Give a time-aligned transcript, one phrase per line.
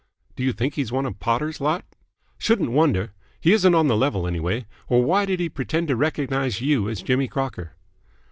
[0.35, 1.85] "Do you think he's one of Potter's lot?"
[2.39, 3.13] "Shouldn't wonder.
[3.39, 7.03] He isn't on the level, anyway, or why did he pretend to recognise you as
[7.03, 7.75] Jimmy Crocker?"